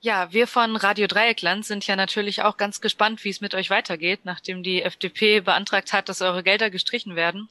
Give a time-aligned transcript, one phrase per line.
[0.00, 3.68] Ja, wir von Radio Dreieckland sind ja natürlich auch ganz gespannt, wie es mit euch
[3.68, 7.48] weitergeht, nachdem die FDP beantragt hat, dass eure Gelder gestrichen werden.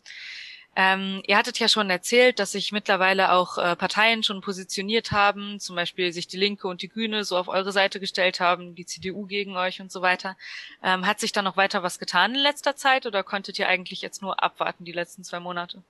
[0.80, 5.60] Ähm, ihr hattet ja schon erzählt, dass sich mittlerweile auch äh, Parteien schon positioniert haben,
[5.60, 8.86] zum Beispiel sich die Linke und die Grüne so auf eure Seite gestellt haben, die
[8.86, 10.38] CDU gegen euch und so weiter.
[10.84, 14.02] Ähm, hat sich da noch weiter was getan in letzter Zeit oder konntet ihr eigentlich
[14.02, 15.82] jetzt nur abwarten die letzten zwei Monate?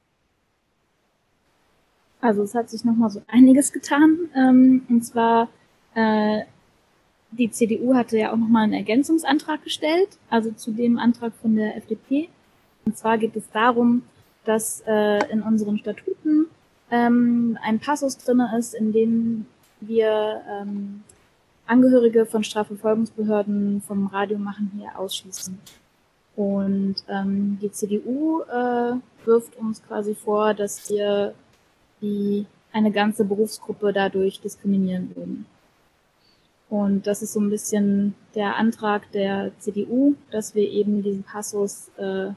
[2.21, 4.17] Also es hat sich noch mal so einiges getan.
[4.35, 5.49] Ähm, und zwar
[5.95, 6.41] äh,
[7.31, 11.75] die CDU hatte ja auch nochmal einen Ergänzungsantrag gestellt, also zu dem Antrag von der
[11.75, 12.29] FDP.
[12.85, 14.03] Und zwar geht es darum,
[14.45, 16.45] dass äh, in unseren Statuten
[16.89, 19.45] ähm, ein Passus drinne ist, in dem
[19.81, 21.03] wir ähm,
[21.65, 25.59] Angehörige von Strafverfolgungsbehörden vom Radio machen hier ausschließen.
[26.37, 28.93] Und ähm, die CDU äh,
[29.25, 31.33] wirft uns quasi vor, dass wir
[32.01, 35.45] die eine ganze Berufsgruppe dadurch diskriminieren würden.
[36.69, 41.89] Und das ist so ein bisschen der Antrag der CDU, dass wir eben diesen Passus
[41.97, 42.31] äh,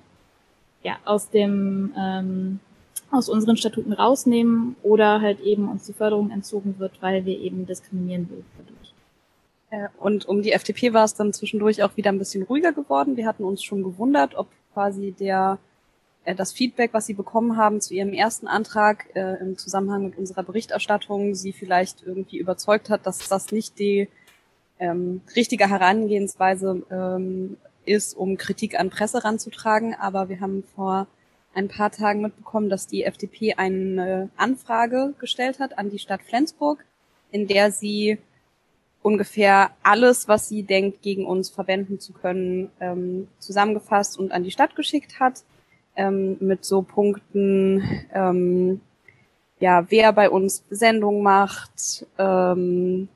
[0.82, 2.60] ja, aus dem ähm,
[3.10, 7.66] aus unseren Statuten rausnehmen oder halt eben uns die Förderung entzogen wird, weil wir eben
[7.66, 8.94] diskriminieren will dadurch.
[9.70, 13.16] Äh, und um die FDP war es dann zwischendurch auch wieder ein bisschen ruhiger geworden.
[13.16, 15.58] Wir hatten uns schon gewundert, ob quasi der
[16.24, 20.18] äh, das Feedback, was Sie bekommen haben zu Ihrem ersten Antrag äh, im Zusammenhang mit
[20.18, 24.08] unserer Berichterstattung, Sie vielleicht irgendwie überzeugt hat, dass das nicht die
[24.80, 29.94] ähm, richtige Herangehensweise ähm, ist, um Kritik an Presse ranzutragen.
[29.94, 31.06] Aber wir haben vor
[31.54, 36.84] ein paar Tagen mitbekommen, dass die FDP eine Anfrage gestellt hat an die Stadt Flensburg,
[37.30, 38.18] in der sie
[39.02, 44.50] ungefähr alles, was sie denkt, gegen uns verwenden zu können, ähm, zusammengefasst und an die
[44.50, 45.42] Stadt geschickt hat.
[45.96, 47.82] Ähm, mit so Punkten,
[48.14, 48.80] ähm,
[49.58, 53.08] ja, wer bei uns Sendung macht, ähm,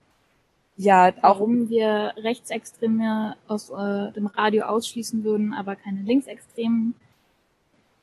[0.77, 6.95] ja, auch warum wir Rechtsextreme aus äh, dem Radio ausschließen würden, aber keine Linksextremen.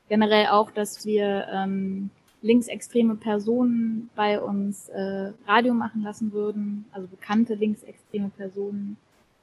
[0.08, 2.10] Generell auch, dass wir ähm,
[2.40, 8.96] linksextreme Personen bei uns äh, Radio machen lassen würden, also bekannte linksextreme Personen.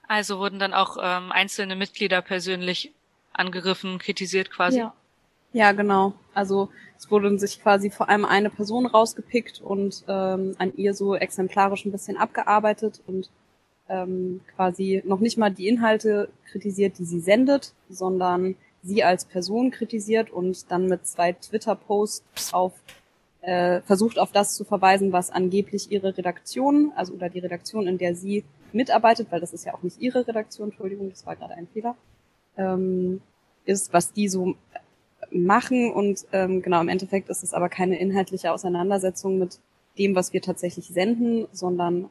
[0.08, 2.92] Also wurden dann auch ähm, einzelne Mitglieder persönlich
[3.32, 4.80] angegriffen, kritisiert quasi.
[4.80, 4.94] Ja.
[5.52, 6.14] Ja, genau.
[6.34, 11.16] Also es wurde sich quasi vor allem eine Person rausgepickt und ähm, an ihr so
[11.16, 13.30] exemplarisch ein bisschen abgearbeitet und
[13.88, 19.72] ähm, quasi noch nicht mal die Inhalte kritisiert, die sie sendet, sondern sie als Person
[19.72, 22.74] kritisiert und dann mit zwei Twitter-Posts auf
[23.42, 27.98] äh, versucht auf das zu verweisen, was angeblich ihre Redaktion, also oder die Redaktion, in
[27.98, 28.44] der sie
[28.74, 31.96] mitarbeitet, weil das ist ja auch nicht ihre Redaktion, Entschuldigung, das war gerade ein Fehler,
[32.58, 33.22] ähm,
[33.66, 34.56] ist, was die so
[35.32, 39.60] machen und ähm, genau im Endeffekt ist es aber keine inhaltliche Auseinandersetzung mit
[39.98, 42.10] dem, was wir tatsächlich senden, sondern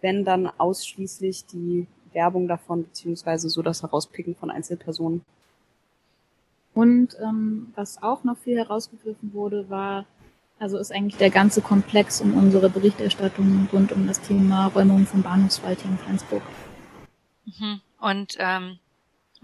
[0.00, 5.22] wenn dann ausschließlich die Werbung davon beziehungsweise so das Herauspicken von Einzelpersonen.
[6.74, 10.04] Und ähm, was auch noch viel herausgegriffen wurde, war,
[10.58, 15.22] also ist eigentlich der ganze Komplex um unsere Berichterstattung rund um das Thema Räumung von
[15.22, 16.42] Bahnhofswald hier in Flensburg.
[17.46, 17.80] Mhm.
[18.00, 18.78] Und ähm,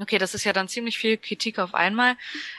[0.03, 2.17] Okay, das ist ja dann ziemlich viel Kritik auf einmal.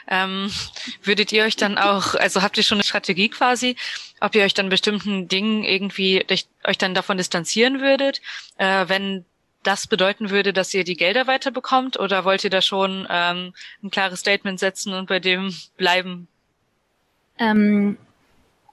[0.08, 0.50] Ähm,
[1.02, 3.76] würdet ihr euch dann auch, also habt ihr schon eine Strategie quasi,
[4.20, 6.24] ob ihr euch dann bestimmten Dingen irgendwie
[6.64, 8.20] euch dann davon distanzieren würdet,
[8.56, 9.24] äh, wenn
[9.62, 13.90] das bedeuten würde, dass ihr die Gelder weiterbekommt, oder wollt ihr da schon ähm, ein
[13.90, 16.28] klares Statement setzen und bei dem bleiben?
[17.38, 17.96] Ähm,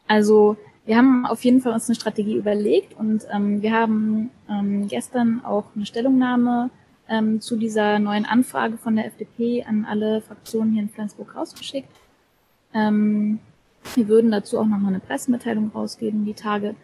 [0.08, 4.88] also wir haben auf jeden Fall uns eine Strategie überlegt und ähm, wir haben ähm,
[4.88, 6.70] gestern auch eine Stellungnahme
[7.12, 11.90] ähm, zu dieser neuen Anfrage von der FDP an alle Fraktionen hier in Flensburg rausgeschickt.
[12.74, 13.40] Ähm,
[13.96, 16.76] wir würden dazu auch nochmal eine Pressemitteilung rausgeben, die Tage.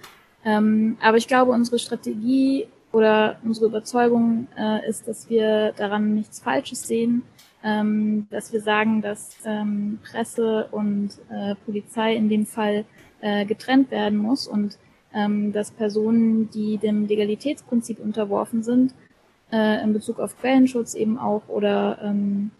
[0.43, 6.39] Ähm, aber ich glaube, unsere Strategie oder unsere Überzeugung äh, ist, dass wir daran nichts
[6.39, 7.23] Falsches sehen,
[7.63, 12.85] ähm, dass wir sagen, dass ähm, Presse und äh, Polizei in dem Fall
[13.21, 14.77] äh, getrennt werden muss und
[15.13, 18.94] ähm, dass Personen, die dem Legalitätsprinzip unterworfen sind,
[19.51, 22.51] äh, in Bezug auf Quellenschutz eben auch oder ähm,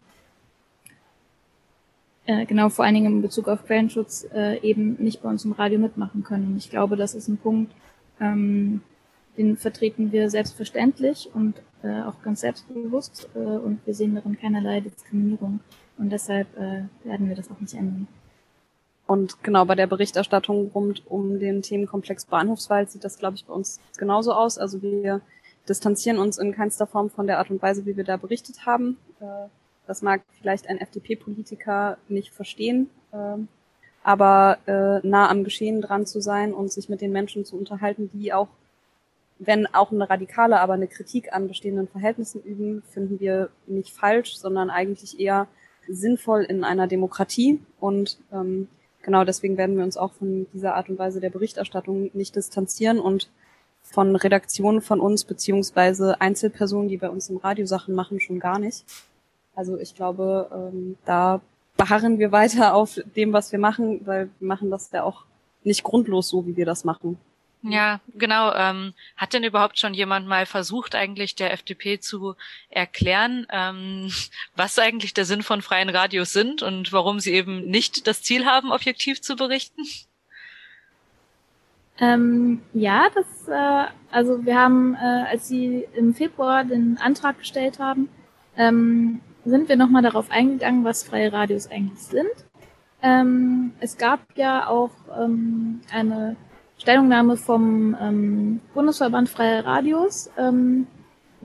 [2.26, 5.54] äh, genau vor allen Dingen in Bezug auf Quellenschutz äh, eben nicht bei uns im
[5.54, 6.48] Radio mitmachen können.
[6.48, 7.74] Und ich glaube, das ist ein Punkt,
[8.20, 8.82] ähm,
[9.38, 14.82] den vertreten wir selbstverständlich und äh, auch ganz selbstbewusst äh, und wir sehen darin keinerlei
[14.82, 15.60] Diskriminierung
[15.98, 18.08] und deshalb äh, werden wir das auch nicht ändern.
[19.06, 23.54] Und genau bei der Berichterstattung rund um den Themenkomplex Bahnhofswald sieht das, glaube ich, bei
[23.54, 24.58] uns genauso aus.
[24.58, 25.22] Also wir
[25.68, 28.98] distanzieren uns in keinster Form von der Art und Weise, wie wir da berichtet haben.
[29.20, 29.48] Äh,
[29.86, 33.48] das mag vielleicht ein FDP-Politiker nicht verstehen, ähm,
[34.04, 38.10] aber äh, nah am Geschehen dran zu sein und sich mit den Menschen zu unterhalten,
[38.14, 38.50] die auch
[39.40, 44.38] wenn auch eine radikale, aber eine Kritik an bestehenden Verhältnissen üben, finden wir nicht falsch,
[44.38, 45.48] sondern eigentlich eher
[45.88, 47.62] sinnvoll in einer Demokratie.
[47.80, 48.68] Und ähm,
[49.04, 53.00] genau deswegen werden wir uns auch von dieser Art und Weise der Berichterstattung nicht distanzieren
[53.00, 53.30] und
[53.92, 58.60] von Redaktionen von uns beziehungsweise Einzelpersonen, die bei uns im Radio Sachen machen, schon gar
[58.60, 58.86] nicht.
[59.56, 61.42] Also ich glaube, ähm, da
[61.78, 65.24] beharren wir weiter auf dem, was wir machen, weil wir machen das ja auch
[65.64, 67.18] nicht grundlos so, wie wir das machen.
[67.64, 68.54] Ja, genau.
[68.54, 72.36] Ähm, hat denn überhaupt schon jemand mal versucht, eigentlich der FDP zu
[72.70, 74.12] erklären, ähm,
[74.56, 78.46] was eigentlich der Sinn von freien Radios sind und warum sie eben nicht das Ziel
[78.46, 79.84] haben, objektiv zu berichten?
[82.00, 87.80] Ähm, ja, das, äh, also wir haben, äh, als Sie im Februar den Antrag gestellt
[87.80, 88.10] haben,
[88.56, 92.30] ähm, sind wir nochmal darauf eingegangen, was freie Radios eigentlich sind.
[93.02, 96.36] Ähm, es gab ja auch ähm, eine
[96.78, 100.88] Stellungnahme vom ähm, Bundesverband Freie Radios, ähm,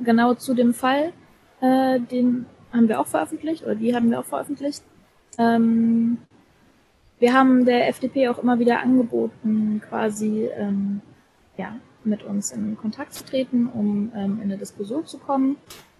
[0.03, 1.13] genau zu dem Fall.
[1.61, 4.83] Äh, den haben wir auch veröffentlicht, oder die haben wir auch veröffentlicht.
[5.39, 6.19] Ähm,
[7.23, 11.03] wir haben der FDP auch immer wieder angeboten, quasi ähm,
[11.57, 15.57] ja, mit uns in Kontakt zu treten, um ähm, in eine Diskussion zu kommen.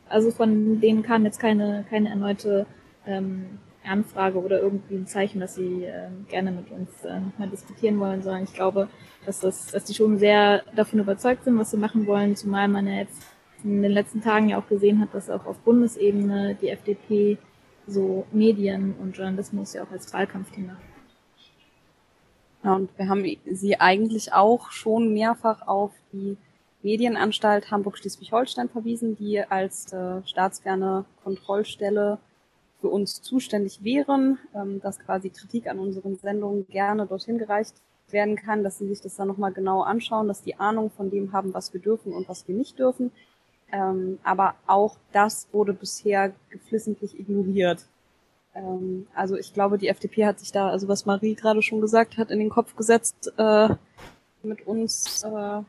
[0.09, 2.67] Also von denen kam jetzt keine, keine erneute
[3.07, 8.01] ähm, Anfrage oder irgendwie ein Zeichen, dass sie äh, gerne mit uns äh, mal diskutieren
[8.01, 8.89] wollen, sondern ich glaube,
[9.25, 12.89] dass, das, dass die schon sehr davon überzeugt sind, was sie machen wollen, zumal man
[12.89, 13.23] ja jetzt
[13.63, 17.39] in den letzten Tagen ja auch gesehen hat, dass auch auf Bundesebene die FDP
[17.87, 20.77] so Medien und Journalismus ja auch als Wahlkampfthema
[22.65, 26.37] ja, und wir haben sie eigentlich auch schon mehrfach auf die
[26.83, 32.19] Medienanstalt Hamburg-Schleswig-Holstein verwiesen, die als äh, staatsferne Kontrollstelle
[32.81, 37.75] für uns zuständig wären, ähm, dass quasi Kritik an unseren Sendungen gerne dorthin gereicht
[38.11, 41.33] werden kann, dass sie sich das dann nochmal genau anschauen, dass die Ahnung von dem
[41.33, 43.13] haben, was wir dürfen und was wir nicht dürfen.
[43.73, 47.87] Ähm, aber auch das wurde bisher geflissentlich ignoriert.
[48.55, 52.19] Ähm, also ich glaube, die FDP hat sich da, also was Marie gerade schon gesagt
[52.19, 53.69] hat, in den Kopf gesetzt, äh,
[54.43, 55.61] mit uns äh,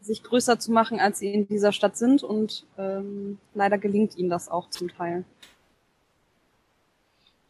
[0.00, 2.22] sich größer zu machen, als sie in dieser Stadt sind.
[2.22, 5.24] Und ähm, leider gelingt ihnen das auch zum Teil.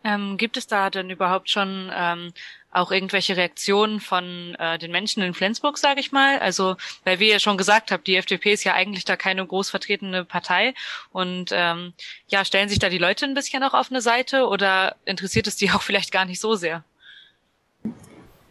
[0.04, 2.32] Ähm, gibt es da denn überhaupt schon ähm,
[2.76, 6.38] auch irgendwelche Reaktionen von äh, den Menschen in Flensburg, sage ich mal?
[6.38, 9.70] Also, weil wir ja schon gesagt haben, die FDP ist ja eigentlich da keine groß
[9.70, 10.74] vertretene Partei.
[11.10, 11.94] Und ähm,
[12.28, 15.56] ja, stellen sich da die Leute ein bisschen auch auf eine Seite oder interessiert es
[15.56, 16.84] die auch vielleicht gar nicht so sehr?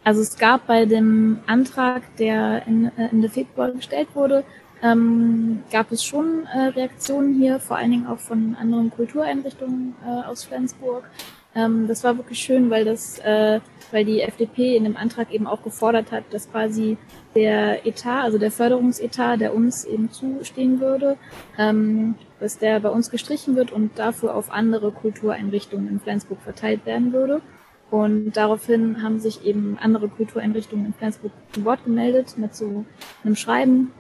[0.04, 4.44] Also es gab bei dem Antrag, der in, äh, Ende Februar gestellt wurde,
[4.84, 10.28] ähm, gab es schon äh, Reaktionen hier, vor allen Dingen auch von anderen Kultureinrichtungen äh,
[10.28, 11.10] aus Flensburg.
[11.56, 13.62] Ähm, das war wirklich schön, weil das, äh,
[13.92, 16.98] weil die FDP in dem Antrag eben auch gefordert hat, dass quasi
[17.34, 21.18] der Etat, also der Förderungsetat, der uns eben zustehen würde,
[21.58, 26.86] ähm, dass der bei uns gestrichen wird und dafür auf andere Kultureinrichtungen in Flensburg verteilt
[26.86, 27.42] werden würde.
[27.90, 32.84] Und daraufhin haben sich eben andere Kultureinrichtungen in Flensburg zu Wort gemeldet mit so
[33.24, 33.92] einem Schreiben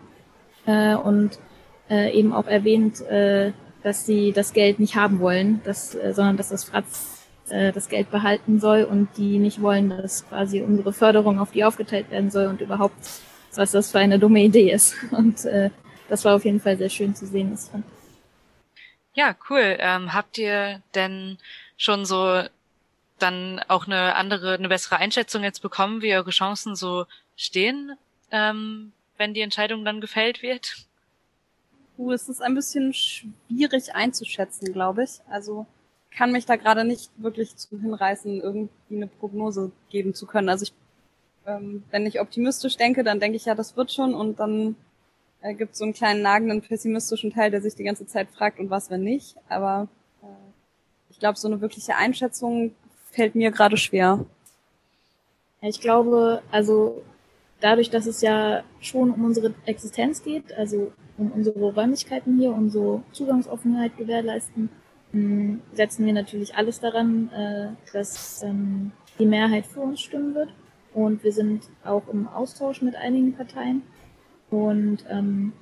[0.65, 1.39] äh, und
[1.89, 3.53] äh, eben auch erwähnt, äh,
[3.83, 7.14] dass sie das Geld nicht haben wollen, dass, äh, sondern dass das Fratz
[7.49, 11.63] äh, das Geld behalten soll und die nicht wollen, dass quasi unsere Förderung auf die
[11.63, 12.95] aufgeteilt werden soll und überhaupt,
[13.55, 14.95] was das für eine dumme Idee ist.
[15.11, 15.69] Und äh,
[16.09, 17.51] das war auf jeden Fall sehr schön zu sehen.
[17.51, 17.85] Das fand.
[19.13, 19.77] Ja, cool.
[19.79, 21.37] Ähm, habt ihr denn
[21.77, 22.43] schon so
[23.17, 27.05] dann auch eine andere, eine bessere Einschätzung jetzt bekommen, wie eure Chancen so
[27.37, 27.93] stehen,
[28.31, 30.85] ähm, wenn die Entscheidung dann gefällt wird?
[31.97, 35.21] Uh, es ist ein bisschen schwierig einzuschätzen, glaube ich.
[35.29, 35.65] Also
[36.15, 40.49] kann mich da gerade nicht wirklich zu hinreißen, irgendwie eine Prognose geben zu können.
[40.49, 40.73] Also ich,
[41.45, 44.75] ähm, wenn ich optimistisch denke, dann denke ich ja, das wird schon und dann
[45.41, 48.59] äh, gibt es so einen kleinen nagenden pessimistischen Teil, der sich die ganze Zeit fragt
[48.59, 49.35] und was, wenn nicht.
[49.49, 49.87] Aber
[50.21, 50.27] äh,
[51.09, 52.73] ich glaube, so eine wirkliche Einschätzung
[53.11, 54.25] fällt mir gerade schwer.
[55.61, 57.01] Ich glaube, also
[57.59, 62.69] dadurch, dass es ja schon um unsere Existenz geht, also um unsere Räumlichkeiten hier, um
[62.69, 64.69] so Zugangsoffenheit gewährleisten,
[65.73, 70.49] setzen wir natürlich alles daran, äh, dass ähm, die Mehrheit für uns stimmen wird.
[70.93, 73.81] Und wir sind auch im Austausch mit einigen Parteien.
[74.49, 75.53] Und ähm,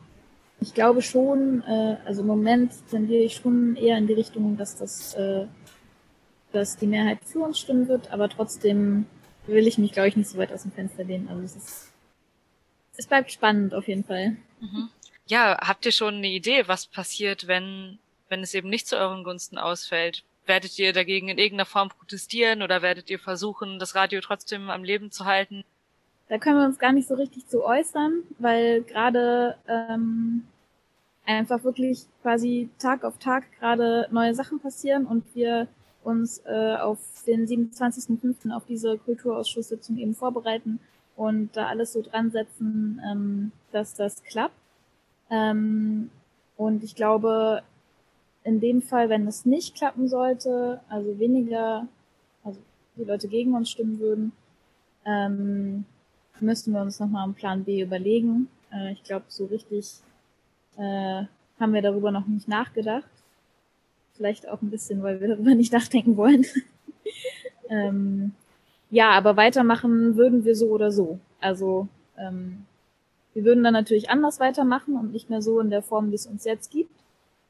[0.61, 4.75] ich glaube schon, äh, also im Moment tendiere ich schon eher in die Richtung, dass
[4.75, 5.45] das, äh,
[6.51, 9.05] dass die Mehrheit für uns stimmen wird, aber trotzdem
[9.47, 11.27] will ich mich, glaube ich, nicht so weit aus dem Fenster lehnen.
[11.27, 11.93] Also es ist,
[12.97, 14.37] es bleibt spannend auf jeden Fall.
[14.61, 14.89] Mhm.
[15.25, 17.99] Ja, habt ihr schon eine Idee, was passiert, wenn
[18.29, 20.23] wenn es eben nicht zu euren Gunsten ausfällt?
[20.45, 24.83] Werdet ihr dagegen in irgendeiner Form protestieren oder werdet ihr versuchen, das Radio trotzdem am
[24.83, 25.63] Leben zu halten?
[26.29, 30.47] da können wir uns gar nicht so richtig zu äußern, weil gerade ähm,
[31.25, 35.67] einfach wirklich quasi Tag auf Tag gerade neue Sachen passieren und wir
[36.03, 38.51] uns äh, auf den 27.05.
[38.51, 40.79] auf diese Kulturausschusssitzung eben vorbereiten
[41.15, 44.55] und da alles so dran setzen, ähm, dass das klappt.
[45.29, 46.09] Ähm,
[46.57, 47.61] und ich glaube,
[48.43, 51.87] in dem Fall, wenn es nicht klappen sollte, also weniger,
[52.43, 52.59] also
[52.97, 54.31] die Leute gegen uns stimmen würden,
[55.05, 55.85] ähm,
[56.39, 58.47] müssten wir uns nochmal einen Plan B überlegen.
[58.71, 59.93] Äh, ich glaube, so richtig
[60.77, 61.23] äh,
[61.59, 63.09] haben wir darüber noch nicht nachgedacht.
[64.15, 66.45] Vielleicht auch ein bisschen, weil wir darüber nicht nachdenken wollen.
[67.69, 68.33] ähm,
[68.89, 71.19] ja, aber weitermachen würden wir so oder so.
[71.39, 72.65] Also ähm,
[73.33, 76.27] wir würden dann natürlich anders weitermachen und nicht mehr so in der Form, wie es
[76.27, 76.92] uns jetzt gibt.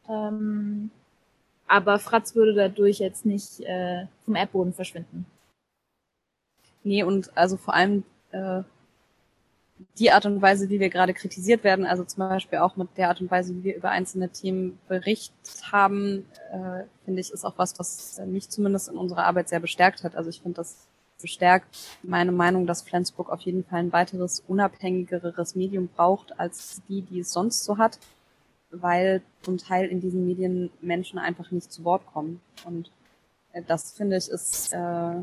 [0.10, 0.92] Ähm,
[1.68, 5.26] aber Fratz würde dadurch jetzt nicht äh, vom Erdboden verschwinden.
[6.84, 8.64] Nee, und also vor allem äh,
[9.98, 13.10] die Art und Weise, wie wir gerade kritisiert werden, also zum Beispiel auch mit der
[13.10, 17.58] Art und Weise, wie wir über einzelne Themen berichtet haben, äh, finde ich, ist auch
[17.58, 20.16] was, was mich zumindest in unserer Arbeit sehr bestärkt hat.
[20.16, 20.88] Also ich finde, das
[21.22, 27.02] bestärkt meine Meinung, dass Flensburg auf jeden Fall ein weiteres unabhängigeres Medium braucht als die,
[27.02, 27.98] die es sonst so hat,
[28.74, 32.42] weil zum Teil in diesen Medien Menschen einfach nicht zu Wort kommen.
[32.66, 32.92] Und
[33.54, 35.16] äh, das finde ich ist äh,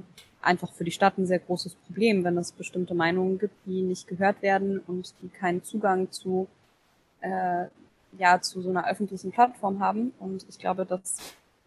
[0.42, 4.08] einfach für die Stadt ein sehr großes Problem, wenn es bestimmte Meinungen gibt, die nicht
[4.08, 6.48] gehört werden und die keinen Zugang zu
[7.20, 7.66] äh,
[8.18, 10.12] ja zu so einer öffentlichen Plattform haben.
[10.18, 11.16] Und ich glaube, dass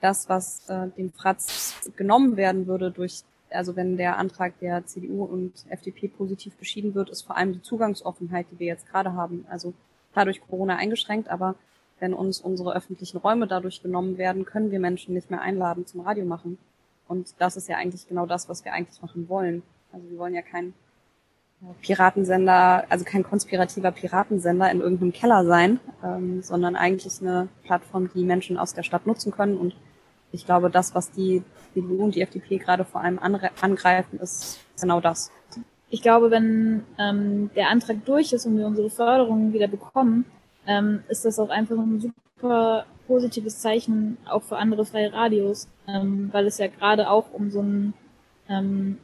[0.01, 3.23] das, was äh, dem Fratz genommen werden würde durch
[3.53, 7.61] also wenn der Antrag der CDU und FDP positiv beschieden wird, ist vor allem die
[7.61, 9.73] Zugangsoffenheit, die wir jetzt gerade haben, also
[10.13, 11.55] dadurch Corona eingeschränkt, aber
[12.03, 16.01] wenn uns unsere öffentlichen Räume dadurch genommen werden, können wir Menschen nicht mehr einladen zum
[16.01, 16.57] Radio machen.
[17.07, 19.63] Und das ist ja eigentlich genau das, was wir eigentlich machen wollen.
[19.93, 20.73] Also wir wollen ja kein
[21.81, 28.25] Piratensender, also kein konspirativer Piratensender in irgendeinem Keller sein, ähm, sondern eigentlich eine Plattform, die
[28.25, 29.55] Menschen aus der Stadt nutzen können.
[29.55, 29.73] Und
[30.33, 31.41] ich glaube, das, was die
[31.73, 35.31] CDU und die FDP gerade vor allem angreifen, ist genau das.
[35.89, 40.25] Ich glaube, wenn ähm, der Antrag durch ist und wir unsere Förderungen wieder bekommen,
[40.67, 46.29] ähm, ist das auch einfach ein super positives Zeichen auch für andere freie Radios, ähm,
[46.31, 47.93] weil es ja gerade auch um so ein
[48.49, 48.97] ähm,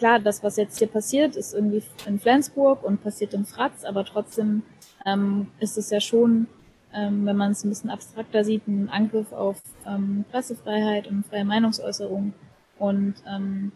[0.00, 4.04] klar, das, was jetzt hier passiert, ist irgendwie in Flensburg und passiert in Fratz, aber
[4.04, 4.62] trotzdem
[5.04, 6.46] ähm, ist es ja schon,
[6.94, 11.44] ähm, wenn man es ein bisschen abstrakter sieht, ein Angriff auf ähm, Pressefreiheit und freie
[11.44, 12.32] Meinungsäußerung
[12.78, 13.72] und ähm,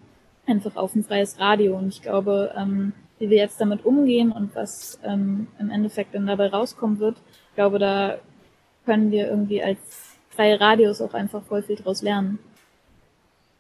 [0.47, 1.77] einfach auf ein freies Radio.
[1.77, 6.27] Und ich glaube, ähm, wie wir jetzt damit umgehen und was ähm, im Endeffekt dann
[6.27, 7.17] dabei rauskommen wird,
[7.49, 8.19] ich glaube, da
[8.85, 12.39] können wir irgendwie als freie Radios auch einfach voll viel draus lernen.